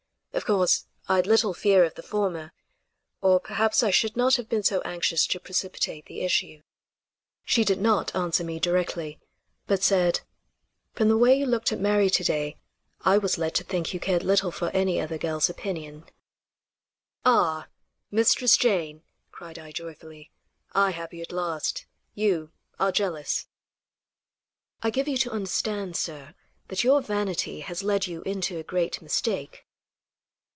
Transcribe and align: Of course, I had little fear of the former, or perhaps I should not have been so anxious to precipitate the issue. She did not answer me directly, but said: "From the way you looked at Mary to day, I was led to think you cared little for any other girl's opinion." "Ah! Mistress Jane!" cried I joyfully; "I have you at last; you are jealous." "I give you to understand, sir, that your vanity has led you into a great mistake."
Of 0.33 0.45
course, 0.45 0.85
I 1.09 1.17
had 1.17 1.27
little 1.27 1.53
fear 1.53 1.83
of 1.83 1.95
the 1.95 2.01
former, 2.01 2.53
or 3.21 3.37
perhaps 3.41 3.83
I 3.83 3.91
should 3.91 4.15
not 4.15 4.37
have 4.37 4.47
been 4.47 4.63
so 4.63 4.79
anxious 4.81 5.27
to 5.27 5.41
precipitate 5.41 6.05
the 6.05 6.21
issue. 6.21 6.61
She 7.43 7.65
did 7.65 7.81
not 7.81 8.15
answer 8.15 8.41
me 8.45 8.57
directly, 8.57 9.19
but 9.67 9.83
said: 9.83 10.21
"From 10.93 11.09
the 11.09 11.17
way 11.17 11.37
you 11.37 11.45
looked 11.45 11.73
at 11.73 11.81
Mary 11.81 12.09
to 12.09 12.23
day, 12.23 12.57
I 13.01 13.17
was 13.17 13.37
led 13.37 13.53
to 13.55 13.65
think 13.65 13.93
you 13.93 13.99
cared 13.99 14.23
little 14.23 14.51
for 14.51 14.69
any 14.69 15.01
other 15.01 15.17
girl's 15.17 15.49
opinion." 15.49 16.05
"Ah! 17.25 17.67
Mistress 18.09 18.55
Jane!" 18.55 19.03
cried 19.31 19.59
I 19.59 19.73
joyfully; 19.73 20.31
"I 20.71 20.91
have 20.91 21.13
you 21.13 21.21
at 21.23 21.33
last; 21.33 21.85
you 22.15 22.51
are 22.79 22.93
jealous." 22.93 23.47
"I 24.81 24.91
give 24.91 25.09
you 25.09 25.17
to 25.17 25.31
understand, 25.31 25.97
sir, 25.97 26.35
that 26.69 26.85
your 26.85 27.01
vanity 27.01 27.59
has 27.59 27.83
led 27.83 28.07
you 28.07 28.21
into 28.21 28.57
a 28.57 28.63
great 28.63 29.01
mistake." 29.01 29.67